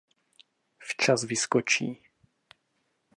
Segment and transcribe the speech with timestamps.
[0.79, 2.01] Včas vyskočí.